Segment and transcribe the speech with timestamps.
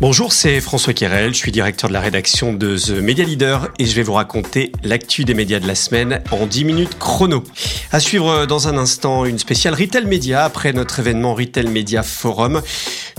[0.00, 3.84] Bonjour, c'est François Querel, je suis directeur de la rédaction de The Media Leader et
[3.84, 7.42] je vais vous raconter l'actu des médias de la semaine en 10 minutes chrono.
[7.90, 12.62] À suivre dans un instant une spéciale Retail Media après notre événement Retail Media Forum.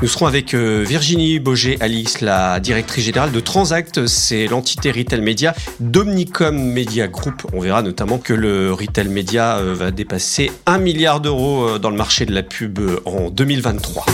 [0.01, 5.53] Nous serons avec euh, Virginie Boger-Alix, la directrice générale de Transact, c'est l'entité Retail Media
[5.81, 7.45] d'Omnicom Media Group.
[7.51, 11.89] On verra notamment que le Retail Media euh, va dépasser 1 milliard d'euros euh, dans
[11.89, 14.05] le marché de la pub en 2023.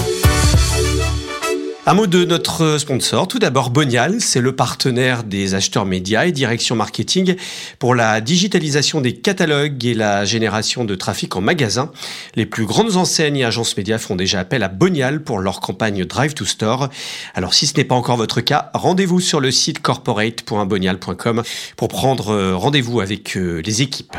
[1.88, 3.28] Un mot de notre sponsor.
[3.28, 7.36] Tout d'abord, Bonial, c'est le partenaire des acheteurs médias et direction marketing
[7.78, 11.92] pour la digitalisation des catalogues et la génération de trafic en magasin.
[12.36, 16.06] Les plus grandes enseignes et agences médias font déjà appel à Bonial pour leur campagne
[16.06, 16.90] Drive to Store.
[17.36, 21.43] Alors si ce n'est pas encore votre cas, rendez-vous sur le site corporate.bonial.com
[21.78, 24.15] pour prendre rendez-vous avec euh, les équipes.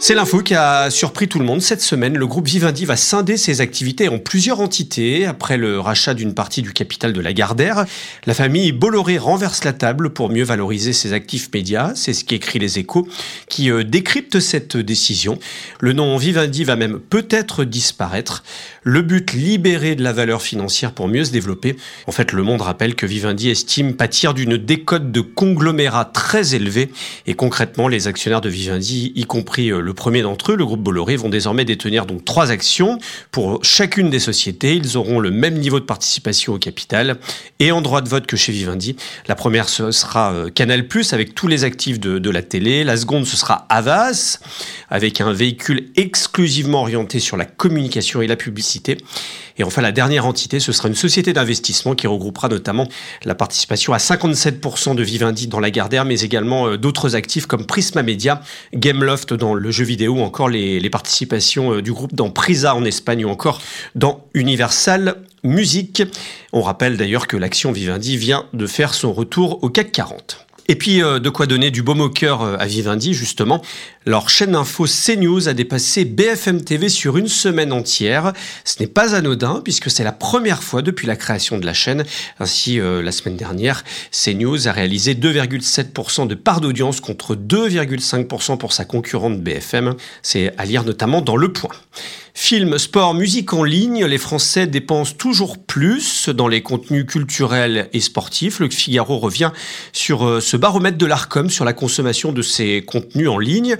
[0.00, 2.16] C'est l'info qui a surpris tout le monde cette semaine.
[2.16, 5.26] Le groupe Vivendi va scinder ses activités en plusieurs entités.
[5.26, 7.84] Après le rachat d'une partie du capital de Lagardère,
[8.24, 11.92] la famille Bolloré renverse la table pour mieux valoriser ses actifs médias.
[11.96, 13.08] C'est ce qu'écrit Les Échos,
[13.48, 15.40] qui euh, décrypte cette décision.
[15.80, 18.44] Le nom Vivendi va même peut-être disparaître.
[18.84, 21.76] Le but, libérer de la valeur financière pour mieux se développer.
[22.06, 26.92] En fait, Le Monde rappelle que Vivendi estime pâtir d'une décote de conglomérat très élevée.
[27.26, 30.82] Et concrètement, les actionnaires de Vivendi, y compris euh, le premier d'entre eux, le groupe
[30.82, 32.98] Bolloré, vont désormais détenir donc trois actions
[33.30, 34.76] pour chacune des sociétés.
[34.76, 37.16] Ils auront le même niveau de participation au capital
[37.58, 38.96] et en droit de vote que chez Vivendi.
[39.28, 42.84] La première sera euh, Canal+ avec tous les actifs de, la télé.
[42.84, 44.40] La seconde ce sera Avas
[44.90, 48.98] avec un véhicule exclusivement orienté sur la communication et la publicité.
[49.58, 52.86] Et enfin, la dernière entité, ce sera une société d'investissement qui regroupera notamment
[53.24, 57.66] la participation à 57% de Vivendi dans la Gardère, mais également euh, d'autres actifs comme
[57.66, 58.40] Prisma Media,
[58.74, 62.84] Gameloft dans le jeux vidéo, ou encore les, participations euh, du groupe dans Prisa en
[62.84, 63.62] Espagne ou encore
[63.94, 66.02] dans Universal Music.
[66.52, 70.47] On rappelle d'ailleurs que l'action Vivendi vient de faire son retour au CAC 40.
[70.68, 73.62] Et puis, euh, de quoi donner du baume au cœur à Vivendi, justement.
[74.04, 78.32] Leur chaîne info CNews a dépassé BFM TV sur une semaine entière.
[78.64, 82.04] Ce n'est pas anodin, puisque c'est la première fois depuis la création de la chaîne.
[82.38, 88.72] Ainsi, euh, la semaine dernière, CNews a réalisé 2,7% de part d'audience contre 2,5% pour
[88.72, 89.94] sa concurrente BFM.
[90.22, 91.74] C'est à lire notamment dans Le Point.
[92.40, 98.00] Film, sport, musique en ligne, les Français dépensent toujours plus dans les contenus culturels et
[98.00, 98.60] sportifs.
[98.60, 99.50] Le Figaro revient
[99.92, 103.76] sur euh, ce baromètre de l'ARCOM sur la consommation de ces contenus en ligne.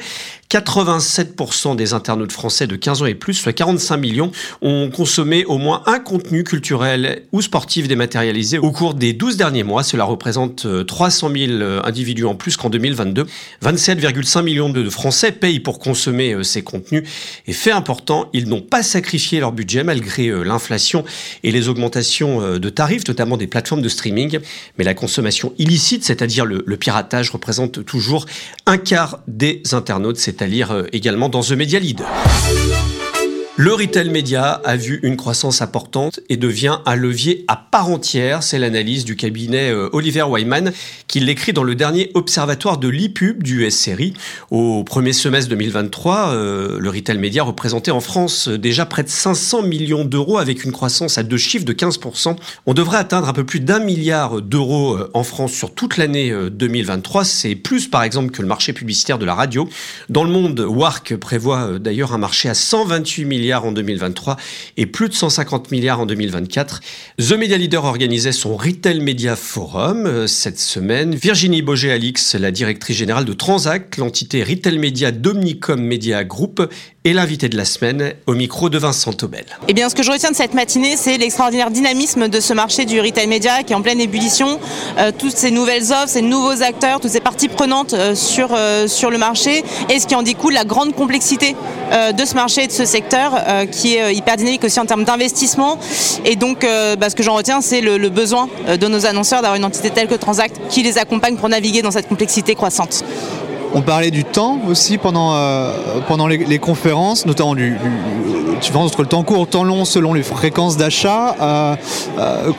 [0.50, 5.58] 87% des internautes français de 15 ans et plus, soit 45 millions, ont consommé au
[5.58, 9.84] moins un contenu culturel ou sportif dématérialisé au cours des 12 derniers mois.
[9.84, 13.24] Cela représente 300 euh, 000 euh, individus en plus qu'en 2022.
[13.62, 17.04] 27,5 millions de Français payent pour consommer ces contenus.
[17.47, 21.04] Et fait important, ils n'ont pas sacrifié leur budget malgré euh, l'inflation
[21.42, 24.38] et les augmentations euh, de tarifs, notamment des plateformes de streaming.
[24.78, 28.26] Mais la consommation illicite, c'est-à-dire le, piratage, représente toujours
[28.66, 32.09] un quart des internautes, c'est-à-dire euh, également dans The Media Leader.
[33.60, 38.44] Le retail média a vu une croissance importante et devient un levier à part entière.
[38.44, 40.70] C'est l'analyse du cabinet euh, Oliver Wyman
[41.08, 44.14] qui l'écrit dans le dernier observatoire de l'IPUB du SRI.
[44.52, 49.08] Au premier semestre 2023, euh, le retail média représentait en France euh, déjà près de
[49.08, 52.36] 500 millions d'euros avec une croissance à deux chiffres de 15%.
[52.66, 57.24] On devrait atteindre un peu plus d'un milliard d'euros en France sur toute l'année 2023.
[57.24, 59.68] C'est plus par exemple que le marché publicitaire de la radio.
[60.08, 64.36] Dans le monde, WARC prévoit d'ailleurs un marché à 128 milliards en 2023
[64.76, 66.81] et plus de 150 milliards en 2024.
[67.19, 71.14] The Media Leader organisait son Retail Media Forum euh, cette semaine.
[71.14, 76.69] Virginie Boger-Alix, la directrice générale de Transact, l'entité Retail Media d'Omnicom Media Group,
[77.04, 79.47] et l'invité de la semaine au micro de Vincent Tobel.
[79.66, 82.84] Eh bien, ce que je retiens de cette matinée, c'est l'extraordinaire dynamisme de ce marché
[82.84, 84.60] du retail média qui est en pleine ébullition.
[84.98, 88.50] Euh, toutes ces nouvelles offres, ces nouveaux acteurs, toutes ces parties prenantes euh, sur,
[88.88, 91.56] sur le marché et ce qui en découle la grande complexité
[91.91, 94.87] de ce marché et de ce secteur euh, qui est euh, hyper dynamique aussi en
[94.87, 95.78] termes d'investissement.
[96.25, 99.57] Et donc, euh, bah, ce que j'en retiens, c'est le, besoin de nos annonceurs d'avoir
[99.57, 103.04] une entité telle que Transact qui les accompagne pour naviguer dans cette complexité croissante.
[103.74, 105.36] On parlait du temps aussi pendant,
[106.09, 107.77] pendant les, conférences, notamment du,
[108.74, 111.77] entre le temps court le temps long selon les fréquences d'achat.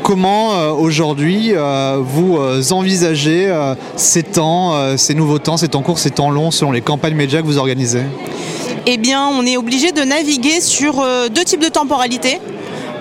[0.04, 1.54] comment aujourd'hui
[2.00, 2.38] vous
[2.72, 3.52] envisagez
[3.96, 7.42] ces temps, ces nouveaux temps, ces temps courts, ces temps longs selon les campagnes médias
[7.42, 8.04] que vous organisez?
[8.92, 12.40] Eh bien, on est obligé de naviguer sur euh, deux types de temporalité.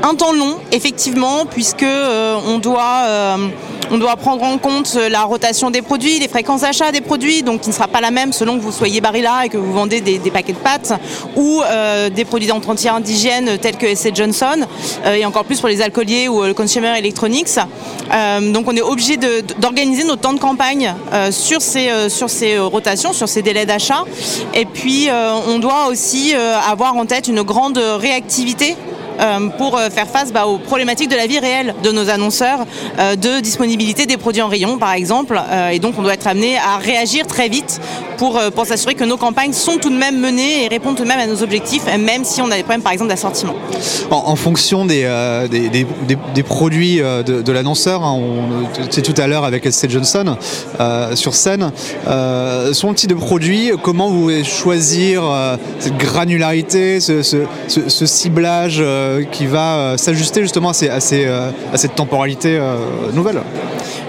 [0.03, 1.85] Un temps long, effectivement, puisque
[2.47, 3.37] on doit
[3.91, 7.63] on doit prendre en compte la rotation des produits, les fréquences d'achat des produits, donc
[7.63, 10.01] qui ne sera pas la même selon que vous soyez Barilla et que vous vendez
[10.01, 10.93] des, paquets de pâtes
[11.37, 14.67] ou euh, des produits d'entretien d'hygiène tels que SC Johnson
[15.07, 17.49] euh, et encore plus pour les alcooliers ou le consumer electronics.
[18.13, 20.95] Euh, donc on est obligé d'organiser nos temps de campagne
[21.31, 24.05] sur ces, sur ces rotations, sur ces délais d'achat.
[24.55, 25.09] Et puis
[25.49, 28.98] on doit aussi avoir en tête une grande réactivité euh,
[29.57, 32.61] pour euh, faire face bah, aux problématiques de la vie réelle de nos annonceurs,
[32.99, 35.41] euh, de disponibilité des produits en rayon par exemple.
[35.73, 37.81] et donc on doit être amené à réagir très vite
[38.19, 41.09] pour, pour s'assurer que nos campagnes sont tout de même menées et répondent tout de
[41.09, 43.55] même à nos objectifs, même si on a des problèmes par exemple d'assortiment.
[44.11, 45.09] En, fonction des,
[45.51, 45.87] des,
[46.35, 48.21] des, produits de, l'annonceur, hein,
[48.91, 50.37] c'est tout à l'heure avec SC Johnson
[51.15, 51.73] sur scène,
[52.73, 55.23] son type de produit, comment vous pouvez choisir
[55.79, 62.61] cette granularité, ce, ciblage euh, qui va euh, s'ajuster justement euh, à, cette temporalité
[63.13, 63.41] nouvelle?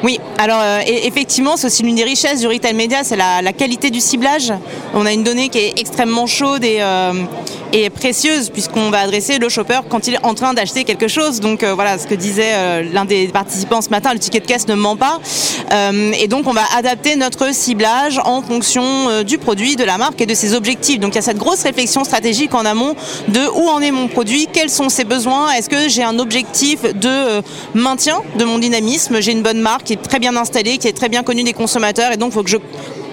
[0.04, 4.00] Oui, alors effectivement, c'est aussi l'une des richesses du retail média, c'est la, qualité du
[4.00, 4.54] ciblage.
[4.94, 6.81] On a une donnée qui est extrêmement chaude et
[7.74, 11.40] et précieuse puisqu'on va adresser le shopper quand il est en train d'acheter quelque chose.
[11.40, 14.46] Donc euh, voilà ce que disait euh, l'un des participants ce matin, le ticket de
[14.46, 15.19] caisse ne ment pas.
[15.72, 20.22] Euh, et donc on va adapter notre ciblage en fonction du produit, de la marque
[20.22, 21.00] et de ses objectifs.
[21.00, 22.95] Donc il y a cette grosse réflexion stratégique en amont
[23.28, 26.81] de où en est mon produit, quels sont ses besoins, est-ce que j'ai un objectif
[26.81, 27.42] de
[27.74, 30.94] maintien de mon dynamisme, j'ai une bonne marque qui est très bien installée, qui est
[30.94, 32.58] très bien connue des consommateurs et donc faut que je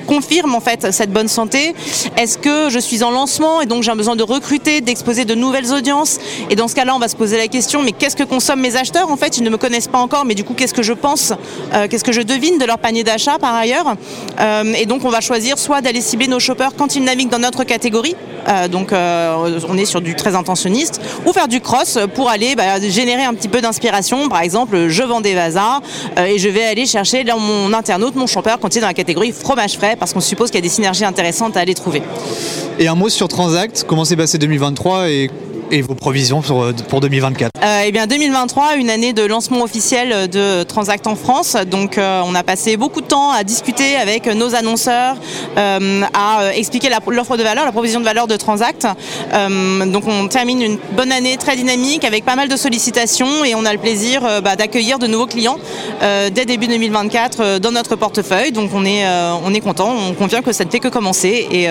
[0.06, 1.74] confirme en fait cette bonne santé.
[2.16, 5.72] Est-ce que je suis en lancement et donc j'ai besoin de recruter, d'exposer de nouvelles
[5.72, 6.18] audiences?
[6.50, 8.76] Et dans ce cas-là, on va se poser la question mais qu'est-ce que consomment mes
[8.76, 9.10] acheteurs?
[9.10, 11.32] En fait, ils ne me connaissent pas encore, mais du coup, qu'est-ce que je pense
[11.74, 13.94] euh, Qu'est-ce que je devine de leur panier d'achat par ailleurs?
[14.40, 17.38] Euh, Et donc, on va choisir soit d'aller cibler nos shoppers quand ils naviguent dans
[17.38, 18.16] notre catégorie,
[18.48, 22.80] euh, donc on est sur du très intentionniste, ou faire du cross pour aller bah,
[22.80, 24.28] générer un petit peu d'inspiration.
[24.28, 25.80] Par exemple, je vends des vasas
[26.16, 29.32] et je vais aller chercher mon internaute, mon shopper quand il est dans la catégorie
[29.32, 32.02] fromage frais parce qu'on suppose qu'il y a des synergies intéressantes à aller trouver.
[32.78, 35.30] Et un mot sur Transact, comment s'est passé 2023 et
[35.70, 39.62] et vos provisions pour, euh, pour 2024 euh, Eh bien 2023, une année de lancement
[39.62, 41.56] officiel de Transact en France.
[41.70, 45.16] Donc euh, on a passé beaucoup de temps à discuter avec nos annonceurs,
[45.56, 48.86] à expliquer l'offre de valeur, la provision de valeur de Transact.
[49.32, 53.64] donc on termine une bonne année très dynamique avec pas mal de sollicitations et on
[53.64, 55.58] a le plaisir bah, d'accueillir de nouveaux clients
[56.00, 58.52] dès début 2024 dans notre portefeuille.
[58.52, 59.04] Donc on est,
[59.44, 61.68] on est content, on confirme que ça ne fait que commencer et,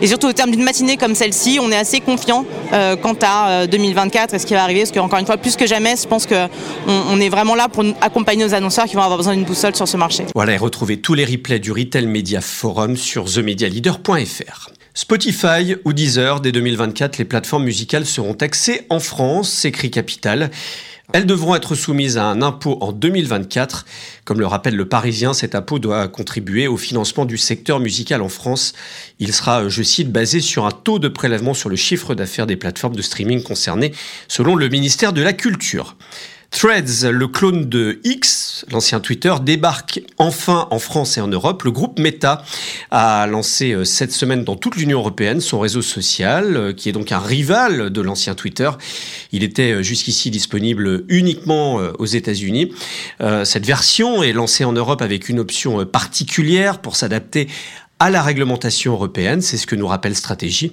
[0.00, 3.31] et surtout au terme d'une matinée comme celle-ci, on est assez confiant quant à
[3.66, 4.80] 2024 euh, et ce qui va arriver?
[4.80, 6.48] Parce qu'encore une fois, plus que jamais, je pense qu'on
[6.86, 9.88] on est vraiment là pour accompagner nos annonceurs qui vont avoir besoin d'une boussole sur
[9.88, 10.24] ce marché.
[10.34, 14.70] Voilà, et retrouvez tous les replays du Retail Media Forum sur themedialeader.fr.
[14.94, 20.50] Spotify ou Deezer, dès 2024, les plateformes musicales seront taxées en France, s'écrit Capital.
[21.12, 23.84] Elles devront être soumises à un impôt en 2024.
[24.24, 28.28] Comme le rappelle le Parisien, cet impôt doit contribuer au financement du secteur musical en
[28.28, 28.72] France.
[29.18, 32.56] Il sera, je cite, basé sur un taux de prélèvement sur le chiffre d'affaires des
[32.56, 33.92] plateformes de streaming concernées,
[34.28, 35.96] selon le ministère de la Culture.
[36.52, 41.62] Threads, le clone de X, l'ancien Twitter, débarque enfin en France et en Europe.
[41.64, 42.44] Le groupe Meta
[42.90, 46.92] a lancé euh, cette semaine dans toute l'Union européenne son réseau social, euh, qui est
[46.92, 48.70] donc un rival de l'ancien Twitter.
[49.32, 52.72] Il était euh, jusqu'ici disponible uniquement aux États-Unis.
[53.44, 57.48] Cette version est lancée en Europe avec une option particulière pour s'adapter
[58.02, 59.42] à la réglementation européenne.
[59.42, 60.72] C'est ce que nous rappelle Stratégie.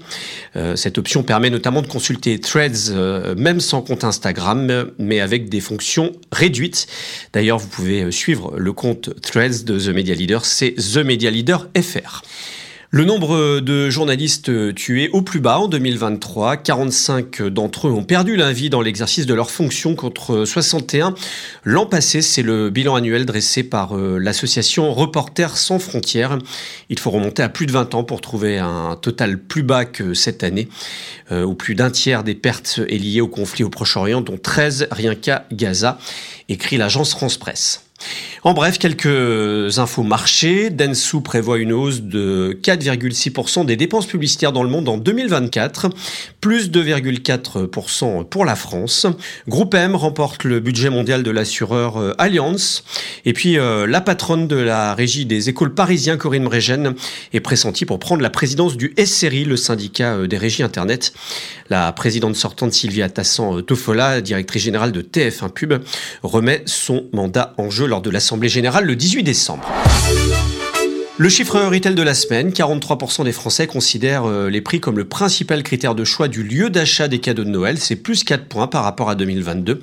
[0.55, 5.47] Euh, cette option permet notamment de consulter Threads, euh, même sans compte Instagram, mais avec
[5.47, 6.87] des fonctions réduites.
[7.31, 11.67] D'ailleurs, vous pouvez suivre le compte Threads de The Media Leader, c'est The Media Leader
[11.79, 12.23] FR.
[12.91, 18.35] Le nombre de journalistes tués au plus bas en 2023, 45 d'entre eux ont perdu
[18.35, 21.13] la vie dans l'exercice de leurs fonctions contre 61
[21.65, 22.23] l'an passé.
[22.23, 26.39] C'est le bilan annuel dressé par euh, l'association Reporters sans frontières.
[26.89, 30.15] Il faut remonter à plus de 20 ans pour trouver un total plus bas que
[30.15, 30.67] cette année,
[31.31, 34.87] euh, où plus d'un tiers des pertes est lié au conflit au Proche-Orient, dont 13
[34.89, 35.99] rien qu'à Gaza,
[36.49, 37.88] écrit l'agence France Presse.
[38.43, 40.69] En bref, quelques infos marché.
[40.69, 45.89] Densu prévoit une hausse de 4,6% des dépenses publicitaires dans le monde en 2024,
[46.39, 49.07] plus 2,4% pour la France.
[49.47, 52.83] Groupe M remporte le budget mondial de l'assureur euh, Allianz.
[53.25, 56.95] Et puis, euh, la patronne de la régie des écoles parisiens, Corinne Brégène,
[57.33, 61.13] est pressentie pour prendre la présidence du SRI, le syndicat euh, des régies Internet.
[61.69, 65.73] La présidente sortante Sylvia Tassan-Tofola, directrice générale de TF1 Pub,
[66.23, 69.67] remet son mandat en jeu lors de l'Assemblée générale le 18 décembre.
[71.17, 75.03] Le chiffre retail de la semaine, 43% des Français considèrent euh, les prix comme le
[75.03, 77.77] principal critère de choix du lieu d'achat des cadeaux de Noël.
[77.77, 79.81] C'est plus 4 points par rapport à 2022.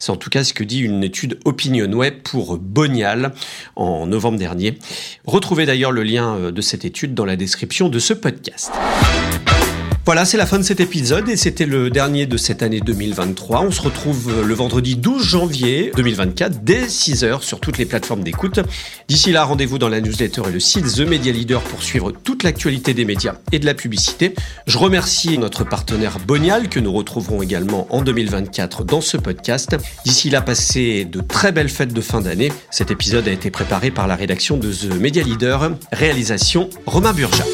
[0.00, 3.32] C'est en tout cas ce que dit une étude OpinionWay pour Bonial
[3.76, 4.76] en novembre dernier.
[5.24, 8.72] Retrouvez d'ailleurs le lien euh, de cette étude dans la description de ce podcast.
[10.04, 13.60] Voilà, c'est la fin de cet épisode et c'était le dernier de cette année 2023.
[13.60, 18.58] On se retrouve le vendredi 12 janvier 2024 dès 6h sur toutes les plateformes d'écoute.
[19.06, 22.42] D'ici là, rendez-vous dans la newsletter et le site The Media Leader pour suivre toute
[22.42, 24.34] l'actualité des médias et de la publicité.
[24.66, 29.76] Je remercie notre partenaire Bonial que nous retrouverons également en 2024 dans ce podcast.
[30.04, 32.52] D'ici là, passez de très belles fêtes de fin d'année.
[32.72, 35.70] Cet épisode a été préparé par la rédaction de The Media Leader.
[35.92, 37.44] Réalisation Romain Burja.